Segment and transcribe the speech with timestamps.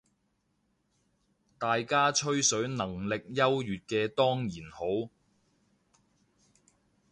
[1.59, 5.11] 大家吹水能力優越嘅當然好